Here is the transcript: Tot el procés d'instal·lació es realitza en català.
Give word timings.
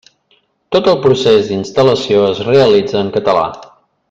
Tot 0.75 0.89
el 0.93 0.97
procés 1.03 1.51
d'instal·lació 1.51 2.25
es 2.31 2.43
realitza 2.51 3.01
en 3.05 3.17
català. 3.21 3.49